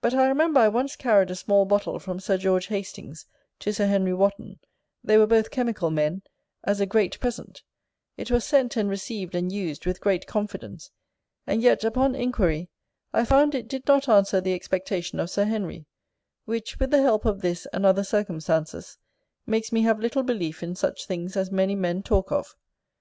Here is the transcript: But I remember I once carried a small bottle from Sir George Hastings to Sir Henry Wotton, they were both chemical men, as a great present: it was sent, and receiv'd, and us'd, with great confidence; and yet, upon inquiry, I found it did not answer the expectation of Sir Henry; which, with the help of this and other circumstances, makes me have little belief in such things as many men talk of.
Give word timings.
But 0.00 0.14
I 0.14 0.28
remember 0.28 0.60
I 0.60 0.68
once 0.68 0.94
carried 0.94 1.32
a 1.32 1.34
small 1.34 1.64
bottle 1.64 1.98
from 1.98 2.20
Sir 2.20 2.38
George 2.38 2.66
Hastings 2.66 3.26
to 3.58 3.72
Sir 3.72 3.88
Henry 3.88 4.14
Wotton, 4.14 4.60
they 5.02 5.18
were 5.18 5.26
both 5.26 5.50
chemical 5.50 5.90
men, 5.90 6.22
as 6.62 6.78
a 6.80 6.86
great 6.86 7.18
present: 7.18 7.64
it 8.16 8.30
was 8.30 8.44
sent, 8.44 8.76
and 8.76 8.88
receiv'd, 8.88 9.34
and 9.34 9.50
us'd, 9.50 9.84
with 9.84 10.00
great 10.00 10.28
confidence; 10.28 10.92
and 11.44 11.60
yet, 11.60 11.82
upon 11.82 12.14
inquiry, 12.14 12.70
I 13.12 13.24
found 13.24 13.52
it 13.52 13.66
did 13.66 13.84
not 13.88 14.08
answer 14.08 14.40
the 14.40 14.54
expectation 14.54 15.18
of 15.18 15.28
Sir 15.28 15.44
Henry; 15.46 15.86
which, 16.44 16.78
with 16.78 16.92
the 16.92 17.02
help 17.02 17.24
of 17.24 17.40
this 17.40 17.66
and 17.72 17.84
other 17.84 18.04
circumstances, 18.04 18.96
makes 19.44 19.72
me 19.72 19.82
have 19.82 19.98
little 19.98 20.22
belief 20.22 20.62
in 20.62 20.76
such 20.76 21.04
things 21.04 21.36
as 21.36 21.50
many 21.50 21.74
men 21.74 22.04
talk 22.04 22.30
of. 22.30 22.54